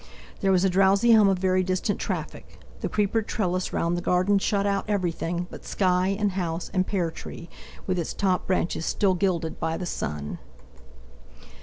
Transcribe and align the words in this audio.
There 0.39 0.51
was 0.51 0.63
a 0.63 0.69
drowsy 0.71 1.11
hum 1.13 1.29
of 1.29 1.37
very 1.37 1.61
distant 1.61 1.99
traffic; 1.99 2.59
the 2.79 2.89
creepered 2.89 3.27
trellis 3.27 3.71
round 3.71 3.95
the 3.95 4.01
garden 4.01 4.39
shut 4.39 4.65
out 4.65 4.85
everything 4.89 5.45
but 5.51 5.63
sky, 5.63 6.07
and 6.19 6.31
house, 6.31 6.71
and 6.73 6.87
pear 6.87 7.11
tree, 7.11 7.49
with 7.85 7.99
its 7.99 8.11
top 8.15 8.47
branches 8.47 8.83
still 8.87 9.13
gilded 9.13 9.59
by 9.59 9.77
the 9.77 9.85
sun. 9.85 10.39